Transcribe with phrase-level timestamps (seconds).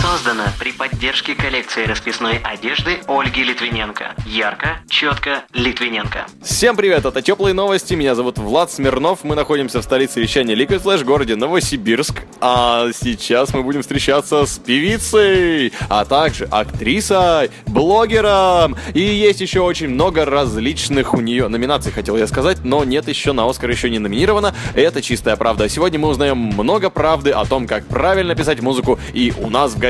[0.00, 4.14] Создано при поддержке коллекции расписной одежды Ольги Литвиненко.
[4.24, 6.24] Ярко, четко, Литвиненко.
[6.42, 10.82] Всем привет, это Теплые Новости, меня зовут Влад Смирнов, мы находимся в столице вещания Liquid
[10.82, 19.00] Flash, городе Новосибирск, а сейчас мы будем встречаться с певицей, а также актрисой, блогером, и
[19.00, 23.46] есть еще очень много различных у нее номинаций, хотел я сказать, но нет еще на
[23.46, 25.68] Оскар еще не номинировано, это чистая правда.
[25.68, 29.78] Сегодня мы узнаем много правды о том, как правильно писать музыку, и у нас в
[29.78, 29.89] гостях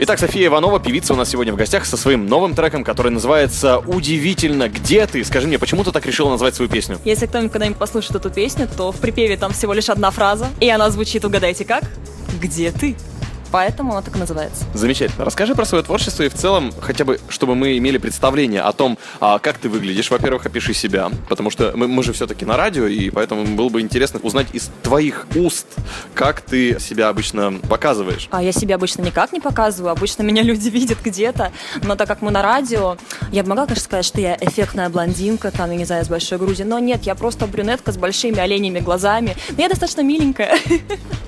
[0.00, 3.78] Итак, София Иванова, певица у нас сегодня в гостях со своим новым треком, который называется
[3.78, 5.24] «Удивительно, где ты?».
[5.24, 7.00] Скажи мне, почему ты так решила назвать свою песню?
[7.04, 10.70] Если кто-нибудь когда-нибудь послушает эту песню, то в припеве там всего лишь одна фраза, и
[10.70, 11.82] она звучит, угадайте как?
[12.40, 12.94] «Где ты?».
[13.50, 14.64] Поэтому она так и называется.
[14.74, 15.24] Замечательно.
[15.24, 18.98] Расскажи про свое творчество и в целом, хотя бы, чтобы мы имели представление о том,
[19.20, 20.10] а, как ты выглядишь.
[20.10, 23.80] Во-первых, опиши себя, потому что мы, мы же все-таки на радио, и поэтому было бы
[23.80, 25.66] интересно узнать из твоих уст,
[26.14, 28.28] как ты себя обычно показываешь.
[28.30, 32.22] А я себя обычно никак не показываю, обычно меня люди видят где-то, но так как
[32.22, 32.96] мы на радио,
[33.32, 36.38] я бы могла, конечно, сказать, что я эффектная блондинка, там, я не знаю, с большой
[36.38, 40.58] грудью, но нет, я просто брюнетка с большими оленями глазами, но я достаточно миленькая.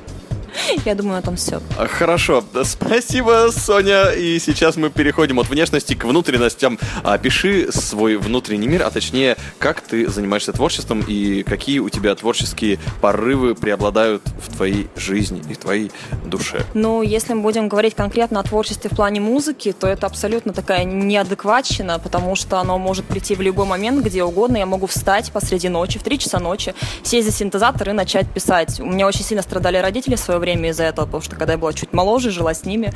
[0.85, 1.61] Я думаю, на том все.
[1.79, 4.11] А, Хорошо, спасибо, Соня.
[4.11, 6.79] И сейчас мы переходим от внешности к внутренностям.
[7.03, 12.79] Опиши свой внутренний мир, а точнее, как ты занимаешься творчеством и какие у тебя творческие
[13.01, 15.91] порывы преобладают в твоей жизни и в твоей
[16.25, 16.65] душе.
[16.75, 20.85] Ну, если мы будем говорить конкретно о творчестве в плане музыки, то это абсолютно такая
[20.85, 24.57] неадекватщина, потому что оно может прийти в любой момент, где угодно.
[24.57, 28.81] Я могу встать посреди ночи, в 3 часа ночи, сесть за синтезатор и начать писать.
[28.81, 31.59] У меня очень сильно страдали родители в свое время из-за этого, потому что когда я
[31.59, 32.93] была чуть моложе, жила с ними,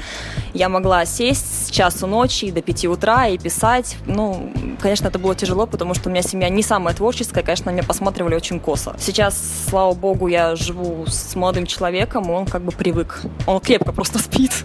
[0.52, 3.96] я могла сесть с часу ночи до 5 утра и писать.
[4.06, 7.82] Ну, конечно, это было тяжело, потому что у меня семья не самая творческая, конечно, меня
[7.82, 8.94] посматривали очень косо.
[8.98, 13.22] Сейчас, слава богу, я живу с молодым человеком, он как бы привык.
[13.46, 14.64] Он крепко просто спит.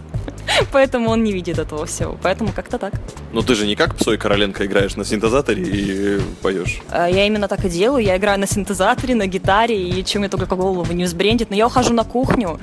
[0.71, 2.17] Поэтому он не видит этого всего.
[2.21, 2.93] Поэтому как-то так.
[3.31, 6.81] Но ты же не как Псой Короленко играешь на синтезаторе и поешь.
[6.89, 8.03] А Я именно так и делаю.
[8.03, 11.49] Я играю на синтезаторе, на гитаре, и чем мне только голову не взбрендит.
[11.49, 12.59] Но я ухожу на кухню,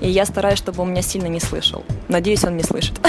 [0.00, 1.84] и я стараюсь, чтобы он меня сильно не слышал.
[2.08, 2.94] Надеюсь, он не слышит.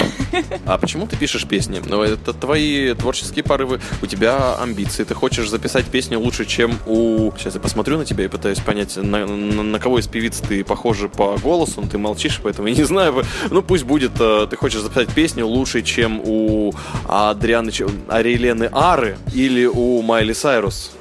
[0.66, 1.82] А почему ты пишешь песни?
[1.84, 5.04] Ну, это твои творческие порывы, у тебя амбиции.
[5.06, 7.32] Ты хочешь записать песню лучше, чем у...
[7.38, 10.64] Сейчас я посмотрю на тебя и пытаюсь понять, на, на- на кого из певиц ты
[10.66, 13.24] похожа по голосу, но ты молчишь, поэтому я не знаю.
[13.50, 16.74] Ну, пусть будет, э, ты хочешь записать песню лучше, чем у
[17.06, 20.92] Адрианы, Ч- Ариелены Ары или у Майли Сайрус.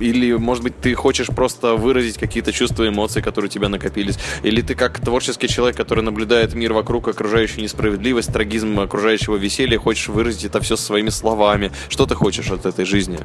[0.00, 4.18] Или, может быть, ты хочешь просто выразить какие-то чувства, эмоции, которые у тебя накопились.
[4.42, 10.08] Или ты как творческий человек, который наблюдает мир вокруг, окружающую несправедливость, трагизм окружающего веселья, хочешь
[10.08, 11.70] выразить это все своими словами.
[11.88, 13.18] Что ты хочешь от этой жизни?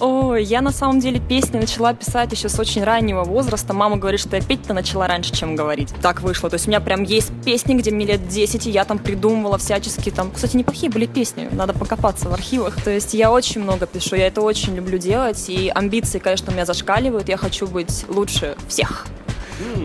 [0.00, 3.72] Ой, я на самом деле песни начала писать еще с очень раннего возраста.
[3.72, 5.92] Мама говорит, что я петь-то начала раньше, чем говорить.
[6.02, 6.50] Так вышло.
[6.50, 9.56] То есть у меня прям есть песни, где мне лет 10, и я там придумывала
[9.58, 10.32] всячески там.
[10.32, 11.48] Кстати, неплохие были песни.
[11.52, 12.82] Надо покопаться в архивах.
[12.82, 15.48] То есть я очень много пишу, я это очень люблю делать.
[15.48, 17.28] И амбиции, конечно, у меня зашкаливают.
[17.28, 19.06] Я хочу быть лучше всех.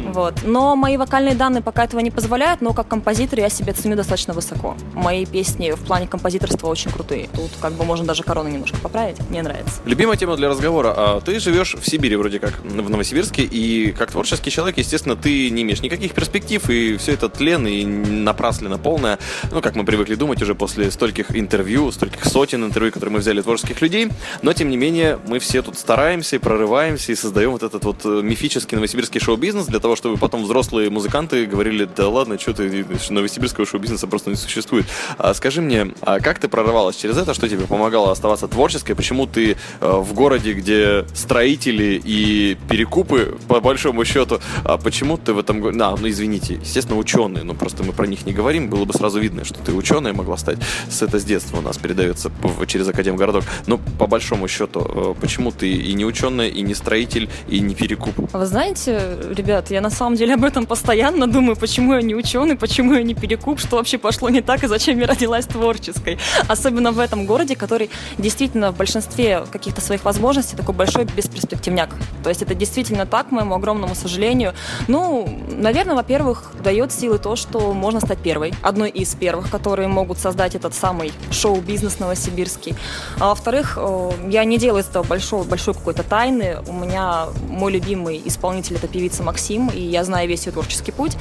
[0.08, 0.36] Вот.
[0.44, 4.34] Но мои вокальные данные пока этого не позволяют, но как композитор я себя ценю достаточно
[4.34, 4.76] высоко.
[4.94, 7.30] Мои песни в плане композиторства очень крутые.
[7.34, 9.18] Тут как бы можно даже корону немножко поправить.
[9.30, 9.82] Мне нравится.
[9.86, 10.94] Любимая тема для разговора.
[10.96, 15.50] А ты живешь в Сибири вроде как, в Новосибирске, и как творческий человек, естественно, ты
[15.50, 19.20] не имеешь никаких перспектив, и все это тлен и напраслено полное.
[19.52, 23.42] Ну, как мы привыкли думать уже после стольких интервью, стольких сотен интервью, которые мы взяли
[23.42, 24.10] творческих людей.
[24.42, 28.06] Но, тем не менее, мы все тут стараемся и прорываемся, и создаем вот этот вот
[28.06, 32.86] э, мифический новосибирский шоу-бизнес для того, чтобы потом взрослые музыканты говорили, да ладно, что ты,
[33.10, 34.86] новосибирского шоу-бизнеса просто не существует.
[35.18, 39.28] А скажи мне, а как ты прорывалась через это, что тебе помогало оставаться творческой, почему
[39.28, 45.40] ты э, в городе, где строители и перекупы, по большому счету, а почему ты в
[45.40, 45.62] этом...
[45.62, 48.94] го- Да, ну извините, естественно, ученые, но просто мы про них не говорим, было бы
[48.94, 50.58] сразу видно, что ты ученая могла стать.
[50.90, 52.32] С это с детства у нас передается
[52.68, 53.44] через Академгородок.
[53.68, 57.76] Но по большому счету, э, почему ты и не ученая, и не строитель, и не
[57.76, 58.16] перекуп?
[58.34, 62.04] А Вы знаете, ребят, ребят, я на самом деле об этом постоянно думаю, почему я
[62.04, 65.46] не ученый, почему я не перекуп, что вообще пошло не так и зачем я родилась
[65.48, 66.20] творческой.
[66.48, 71.90] Особенно в этом городе, который действительно в большинстве каких-то своих возможностей такой большой бесперспективняк.
[72.24, 74.54] То есть это действительно так, к моему огромному сожалению.
[74.88, 80.20] Ну, наверное, во-первых, дает силы то, что можно стать первой, одной из первых, которые могут
[80.20, 82.76] создать этот самый шоу-бизнес новосибирский.
[83.20, 86.58] А во-вторых, э, я не делаю из этого большого, большой какой-то тайны.
[86.68, 89.39] У меня мой любимый исполнитель это певица Максим,
[89.70, 91.18] и я знаю весь ее творческий путь.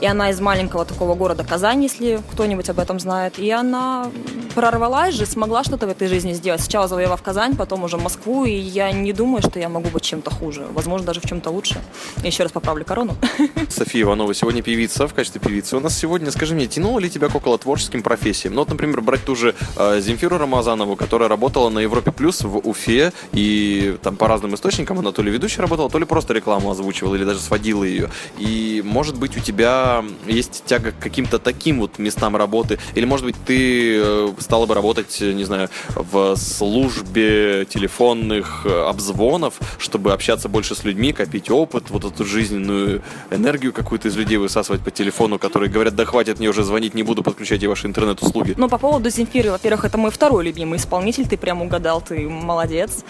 [0.00, 3.38] И она из маленького такого города Казань, если кто-нибудь об этом знает.
[3.38, 4.10] И она
[4.54, 6.60] прорвалась же, смогла что-то в этой жизни сделать.
[6.60, 8.44] Сначала завоевав Казань, потом уже Москву.
[8.44, 10.66] И я не думаю, что я могу быть чем-то хуже.
[10.72, 11.80] Возможно, даже в чем-то лучше.
[12.22, 13.16] Еще раз поправлю корону.
[13.68, 15.76] София Иванова сегодня певица в качестве певицы.
[15.76, 18.54] У нас сегодня, скажи мне, тянуло ли тебя к около творческим профессиям?
[18.54, 22.58] Ну вот, например, брать ту же э, Земфиру Рамазанову, которая работала на Европе Плюс в
[22.58, 26.70] Уфе, и там по разным источникам она то ли ведущей работала, то ли просто рекламу
[26.70, 28.10] озвучивала, или даже сводила ее.
[28.38, 29.85] И, может быть, у тебя
[30.26, 32.78] есть тяга к каким-то таким вот местам работы?
[32.94, 39.54] Или, может быть, ты э, стала бы работать, не знаю, в службе телефонных э, обзвонов,
[39.78, 44.82] чтобы общаться больше с людьми, копить опыт, вот эту жизненную энергию какую-то из людей высасывать
[44.82, 48.54] по телефону, которые говорят, да хватит мне уже звонить, не буду, подключайте ваши интернет-услуги.
[48.56, 53.04] Ну, по поводу Земфиры, во-первых, это мой второй любимый исполнитель, ты прям угадал, ты молодец.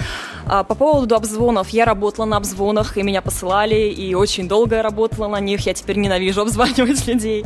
[0.46, 5.28] А по поводу обзвонов, я работала на обзвонах, и меня посылали, и очень долго работала
[5.28, 7.44] на них, я теперь ненавижу обзванивать людей.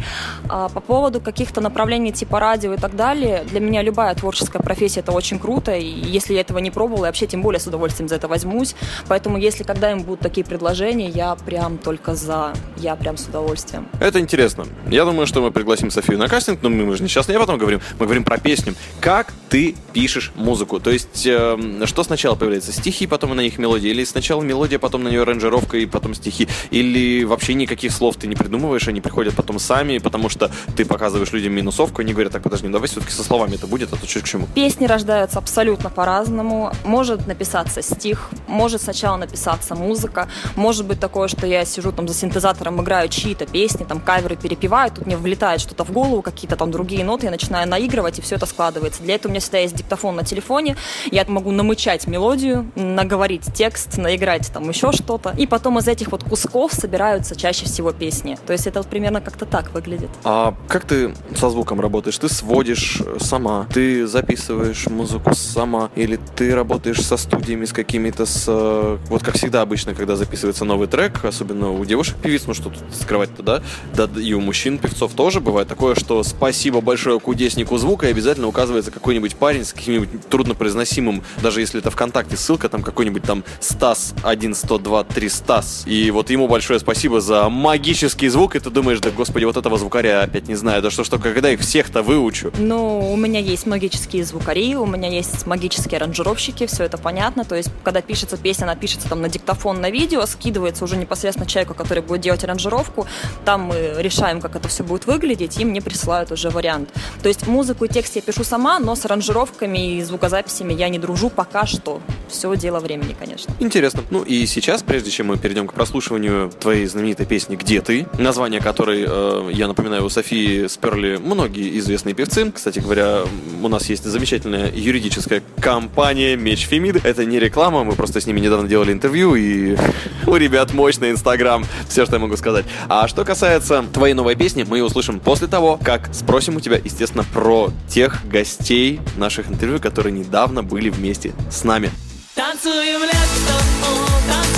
[0.49, 5.01] А по поводу каких-то направлений типа радио и так далее, для меня любая творческая профессия
[5.01, 8.09] это очень круто, и если я этого не пробовала, я вообще тем более с удовольствием
[8.09, 8.75] за это возьмусь.
[9.09, 13.89] Поэтому если когда им будут такие предложения, я прям только за, я прям с удовольствием.
[14.01, 14.67] Это интересно.
[14.89, 17.43] Я думаю, что мы пригласим Софию на кастинг, но мы же не сейчас не об
[17.43, 18.75] этом говорим, мы говорим про песню.
[19.01, 20.81] Как ты пишешь музыку?
[20.81, 22.73] То есть, э, что сначала появляется?
[22.73, 23.91] Стихи, потом на них мелодия?
[23.91, 26.49] Или сначала мелодия, потом на нее аранжировка и потом стихи?
[26.71, 31.33] Или вообще никаких слов ты не придумываешь, они приходят потом сами, потому что ты показываешь
[31.33, 34.07] людям минусовку, они говорят, так, подожди, ну давай все-таки со словами это будет, а то
[34.07, 34.47] что к чему?
[34.55, 36.71] Песни рождаются абсолютно по-разному.
[36.85, 42.15] Может написаться стих, может сначала написаться музыка, может быть такое, что я сижу там за
[42.15, 46.71] синтезатором, играю чьи-то песни, там каверы перепеваю, тут мне влетает что-то в голову, какие-то там
[46.71, 49.03] другие ноты, я начинаю наигрывать, и все это складывается.
[49.03, 50.77] Для этого у меня всегда есть диктофон на телефоне,
[51.11, 56.23] я могу намычать мелодию, наговорить текст, наиграть там еще что-то, и потом из этих вот
[56.23, 58.39] кусков собираются чаще всего песни.
[58.47, 60.11] То есть это вот примерно как-то так выглядит.
[60.25, 62.19] А как ты со звуком работаешь?
[62.19, 68.45] Ты сводишь сама, ты записываешь музыку сама, или ты работаешь со студиями, с какими-то, с...
[68.47, 72.83] э, Вот как всегда обычно, когда записывается новый трек, особенно у девушек-певиц, ну что тут
[72.93, 73.63] скрывать-то, да?
[73.95, 78.91] Да и у мужчин-певцов тоже бывает такое, что спасибо большое кудеснику звука, и обязательно указывается
[78.91, 84.55] какой-нибудь парень с каким-нибудь труднопроизносимым, даже если это ВКонтакте ссылка, там какой-нибудь там Стас 1,
[84.55, 85.85] 102, 3 Стас.
[85.87, 89.79] И вот ему большое спасибо за магический звук, и ты думаешь, да господи, вот этого
[89.79, 92.53] звукаря опять не знаю, да что только, когда их всех-то выучу?
[92.59, 97.45] Ну, у меня есть магические звукари, у меня есть магические аранжировщики, все это понятно.
[97.45, 101.49] То есть, когда пишется песня, она пишется там на диктофон, на видео, скидывается уже непосредственно
[101.49, 103.07] человеку, который будет делать аранжировку.
[103.45, 106.91] Там мы решаем, как это все будет выглядеть, и мне присылают уже вариант.
[107.23, 110.99] То есть, музыку и текст я пишу сама, но с аранжировками и звукозаписями я не
[110.99, 112.01] дружу пока что.
[112.29, 113.53] Все дело времени, конечно.
[113.59, 114.03] Интересно.
[114.11, 118.61] Ну и сейчас, прежде чем мы перейдем к прослушиванию твоей знаменитой песни «Где ты?», название
[118.61, 122.51] которой, э, я напоминаю, у Софии сперли многие известные певцы.
[122.51, 123.23] Кстати говоря,
[123.63, 127.05] у нас есть замечательная юридическая компания «Меч Фемид».
[127.05, 129.77] Это не реклама, мы просто с ними недавно делали интервью, и
[130.27, 131.65] у ребят мощный инстаграм.
[131.89, 132.65] Все, что я могу сказать.
[132.89, 136.81] А что касается твоей новой песни, мы ее услышим после того, как спросим у тебя,
[136.83, 141.91] естественно, про тех гостей наших интервью, которые недавно были вместе с нами.
[142.35, 144.50] Танцуем лето, танцуем.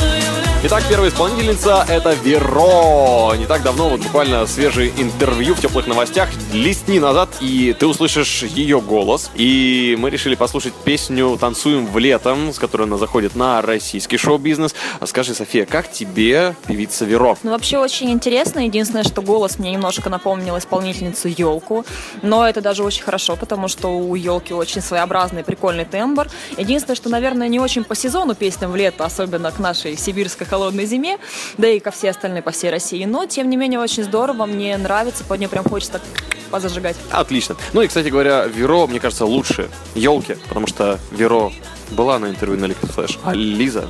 [0.65, 3.35] Итак, первая исполнительница— это Веро.
[3.37, 8.45] Не так давно, вот буквально свежее интервью в теплых новостях, листни назад, и ты услышишь
[8.45, 9.33] ее голос.
[9.35, 14.73] И мы решили послушать песню «Танцуем в летом», с которой она заходит на российский шоу-бизнес.
[15.01, 17.37] А Скажи, София, как тебе певица Веро?
[17.43, 18.61] Ну, вообще очень интересно.
[18.61, 21.85] Единственное, что голос мне немножко напомнил исполнительницу Елку.
[22.23, 26.29] Но это даже очень хорошо, потому что у Елки очень своеобразный, прикольный тембр.
[26.57, 30.85] Единственное, что, наверное, не очень по сезону песням в лето, особенно к нашей сибирской холодной
[30.85, 31.17] зиме,
[31.57, 33.03] да и ко всей остальной по всей России.
[33.07, 36.03] Но, тем не менее, очень здорово, мне нравится, под нее прям хочется так
[36.51, 36.97] позажигать.
[37.11, 37.57] Отлично.
[37.73, 41.51] Ну и, кстати говоря, Веро, мне кажется, лучше елки, потому что Веро
[41.91, 43.89] была на интервью на Liquid Flash, а Лиза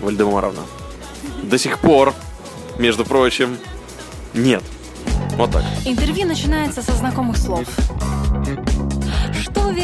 [0.00, 0.62] Вальдемаровна
[1.42, 2.12] до сих пор,
[2.78, 3.56] между прочим,
[4.34, 4.62] нет.
[5.36, 5.62] Вот так.
[5.84, 7.68] Интервью начинается со знакомых слов.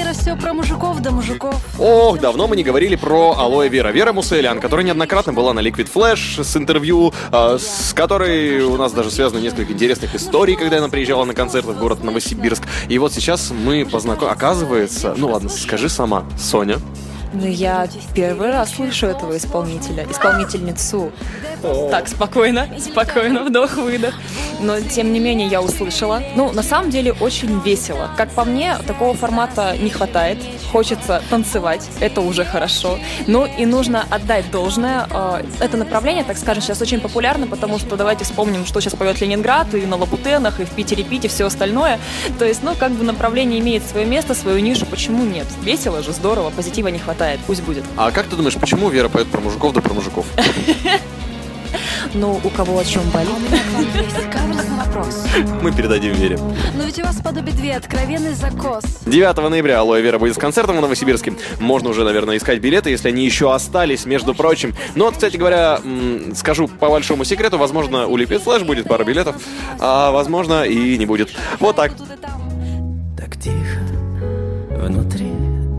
[0.07, 1.57] Вера все про мужиков да мужиков.
[1.81, 3.89] Ох, давно мы не говорили про алоэ Вера.
[3.89, 8.93] Вера Муселян, которая неоднократно была на Liquid Flash с интервью, э, с которой у нас
[8.93, 12.63] даже связано несколько интересных историй, когда она приезжала на концерты в город Новосибирск.
[12.89, 14.37] И вот сейчас мы познакомились.
[14.37, 16.77] Оказывается, ну ладно, скажи сама, Соня,
[17.33, 21.11] Ну, я первый раз слышу этого исполнителя, исполнительницу.
[21.91, 24.15] Так, спокойно, спокойно, вдох-выдох.
[24.61, 26.23] Но, тем не менее, я услышала.
[26.35, 28.11] Ну, на самом деле, очень весело.
[28.17, 30.39] Как по мне, такого формата не хватает.
[30.73, 32.99] Хочется танцевать, это уже хорошо.
[33.27, 35.07] Ну, и нужно отдать должное.
[35.11, 39.21] Э, Это направление, так скажем, сейчас очень популярно, потому что давайте вспомним, что сейчас поет
[39.21, 41.99] Ленинград, и на Лабутенах, и в Питере пить, и все остальное.
[42.39, 45.47] То есть, ну, как бы направление имеет свое место, свою нишу, почему нет?
[45.63, 47.85] Весело же, здорово, позитива не хватает, пусть будет.
[47.97, 50.27] а как ты думаешь, почему Вера поет про мужиков да про мужиков?
[52.15, 53.29] Ну, у кого о чем болит?
[55.63, 56.39] Мы передадим Вере.
[56.75, 58.85] Но ведь у вас подобие две откровенный закос.
[59.07, 61.35] 9 ноября Алоэ Вера будет с концертом в Новосибирске.
[61.61, 64.75] Можно уже, наверное, искать билеты, если они еще остались, между прочим.
[64.95, 65.81] Но вот, кстати говоря,
[66.35, 69.37] скажу по большому секрету, возможно, у Liquid Flash будет пара билетов,
[69.79, 71.31] а возможно и не будет.
[71.61, 71.93] Вот так.
[73.17, 73.81] Так тихо
[74.79, 75.33] внутри,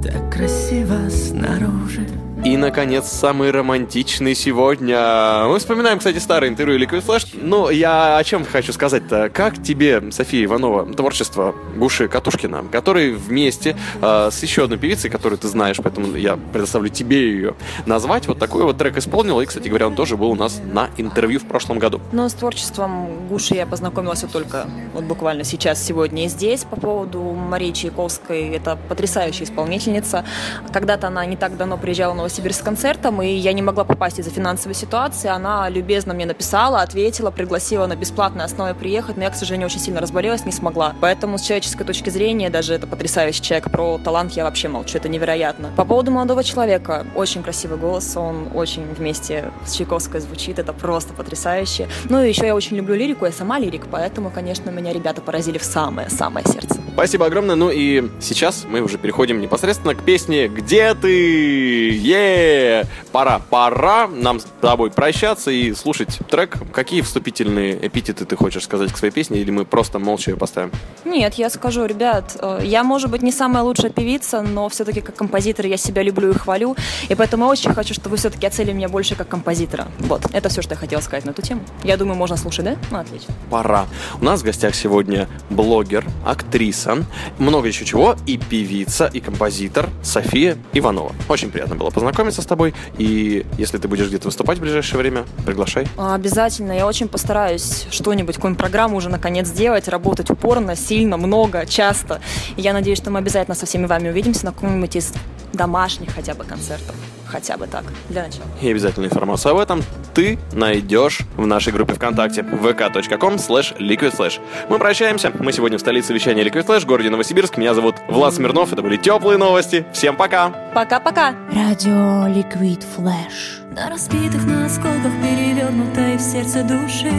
[0.03, 2.16] так красиво снаружи.
[2.47, 5.47] И, наконец, самый романтичный сегодня.
[5.47, 7.27] Мы вспоминаем, кстати, старое интервью Liquid Flash.
[7.33, 9.29] Ну, я о чем хочу сказать-то?
[9.29, 15.37] Как тебе, София Иванова, творчество Гуши Катушкина, который вместе э, с еще одной певицей, которую
[15.37, 19.41] ты знаешь, поэтому я предоставлю тебе ее назвать, вот такой вот трек исполнил.
[19.41, 21.99] И, кстати говоря, он тоже был у нас на интервью в прошлом году.
[22.13, 26.63] Но с творчеством Гуши я познакомилась вот только вот буквально сейчас, сегодня и здесь.
[26.63, 30.23] По поводу Марии Чайковской, это потрясающая исполнительница.
[30.71, 34.32] Когда-то она не так давно приезжала Новосибирск с концертом, и я не могла попасть из-за
[34.32, 35.27] финансовой ситуации.
[35.27, 39.79] Она любезно мне написала, ответила, пригласила на бесплатной основе приехать, но я, к сожалению, очень
[39.79, 40.96] сильно разболелась, не смогла.
[41.01, 45.10] Поэтому с человеческой точки зрения, даже это потрясающий человек, про талант я вообще молчу, это
[45.10, 45.72] невероятно.
[45.75, 51.13] По поводу молодого человека, очень красивый голос, он очень вместе с Чайковской звучит, это просто
[51.13, 51.88] потрясающе.
[52.10, 55.58] Ну и еще я очень люблю лирику, я сама лирик, поэтому, конечно, меня ребята поразили
[55.58, 56.77] в самое-самое сердце.
[56.94, 57.56] Спасибо огромное.
[57.56, 64.39] Ну и сейчас мы уже переходим непосредственно к песне «Где ты?» Е Пора, пора нам
[64.39, 66.57] с тобой прощаться и слушать трек.
[66.71, 70.71] Какие вступительные эпитеты ты хочешь сказать к своей песне, или мы просто молча ее поставим?
[71.05, 75.15] Нет, я скажу, ребят, э, я, может быть, не самая лучшая певица, но все-таки как
[75.15, 76.75] композитор я себя люблю и хвалю,
[77.09, 79.88] и поэтому я очень хочу, чтобы вы все-таки оценили меня больше как композитора.
[80.00, 81.62] Вот, это все, что я хотела сказать на эту тему.
[81.83, 82.75] Я думаю, можно слушать, да?
[82.91, 83.33] Ну, отлично.
[83.50, 83.88] Пора.
[84.21, 87.03] У нас в гостях сегодня блогер, актриса,
[87.39, 91.13] много еще чего, и певица, и композитор София Иванова.
[91.29, 92.06] Очень приятно было познакомиться
[92.41, 95.87] с тобой, и если ты будешь где-то выступать в ближайшее время, приглашай.
[95.97, 96.71] А, Обязательно.
[96.71, 102.21] Я очень постараюсь что-нибудь, какую-нибудь программу уже наконец сделать, работать упорно, сильно, много, часто.
[102.55, 105.13] И я надеюсь, что мы обязательно со всеми вами увидимся на каком-нибудь из
[105.53, 106.95] домашних хотя бы концертов.
[107.27, 108.46] Хотя бы так, для начала.
[108.62, 114.39] И обязательную информацию об этом ты найдешь в нашей группе ВКонтакте vk.com slash liquidflash.
[114.69, 115.31] Мы прощаемся.
[115.39, 117.57] Мы сегодня в столице вещания Liquid Flash, в городе Новосибирск.
[117.57, 118.72] Меня зовут Влад Смирнов.
[118.74, 119.86] Это были теплые новости.
[119.93, 120.50] Всем пока!
[120.74, 121.36] Пока-пока!
[121.53, 123.67] Радио Liquid Flash.
[123.74, 127.12] На разбитых на осколках перевернутой в сердце души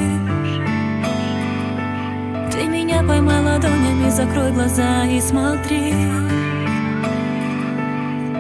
[2.51, 5.95] Ты меня поймай ладонями, закрой глаза и смотри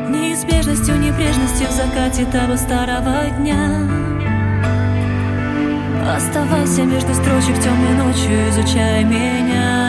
[0.09, 3.87] Неизбежностью, небрежностью в закате того старого дня.
[6.17, 9.88] Оставайся между строчек темной ночью, изучай меня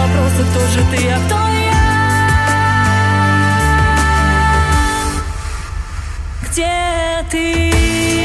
[0.00, 1.70] вопросы, кто же ты, а кто я
[6.42, 8.19] Где ты?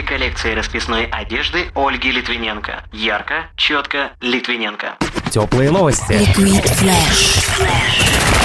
[0.00, 2.84] выставке коллекции расписной одежды Ольги Литвиненко.
[2.92, 4.96] Ярко, четко, Литвиненко.
[5.30, 6.12] Теплые новости.
[6.12, 7.58] Liquid Flash.
[7.58, 8.39] Flash.